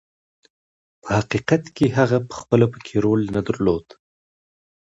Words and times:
په 1.01 1.09
حقیقت 1.17 1.63
کې 1.75 1.85
هغه 1.97 2.17
پخپله 2.29 2.65
پکې 2.73 2.95
رول 3.05 3.21
نه 3.35 3.41
درلود. 3.47 3.85